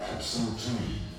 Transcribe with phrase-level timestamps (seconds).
[0.00, 1.11] Episode 2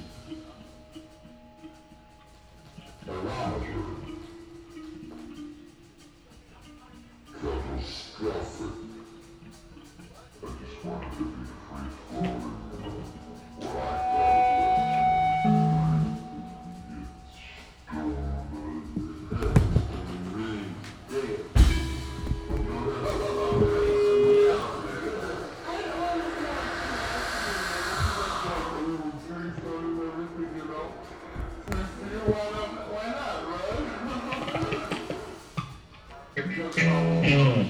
[36.84, 37.66] Mm.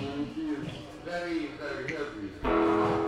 [1.06, 3.03] very, very heavy.